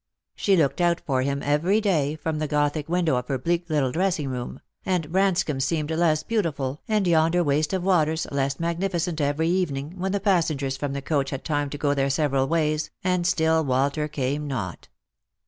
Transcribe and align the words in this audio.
She 0.35 0.55
looked 0.57 0.81
out 0.81 0.99
for 0.99 1.21
him 1.21 1.43
every 1.43 1.79
day, 1.79 2.15
from 2.15 2.39
the 2.39 2.45
Lost 2.47 2.73
for 2.73 2.79
Love. 2.89 2.89
125 2.89 2.89
gothic 2.89 2.89
window 2.89 3.15
of 3.17 3.27
her 3.27 3.37
bleak 3.37 3.69
little 3.69 3.91
dressing 3.91 4.29
room; 4.29 4.59
and 4.83 5.11
Branscomb 5.11 5.59
seemed 5.61 5.91
less 5.91 6.23
beautiful, 6.23 6.81
and 6.87 7.05
yonder 7.05 7.43
waste 7.43 7.71
of 7.71 7.83
waters 7.83 8.25
less 8.31 8.59
magni 8.59 8.89
ficent 8.89 9.21
every 9.21 9.49
evening, 9.49 9.99
when 9.99 10.11
the 10.11 10.19
passengers 10.19 10.75
from 10.75 10.93
the 10.93 11.03
coach 11.03 11.29
had 11.29 11.41
had 11.41 11.45
time 11.45 11.69
to 11.69 11.77
go 11.77 11.93
their 11.93 12.09
several 12.09 12.47
ways, 12.47 12.89
and 13.03 13.27
still 13.27 13.63
Walter 13.63 14.07
came 14.07 14.47
not. 14.47 14.87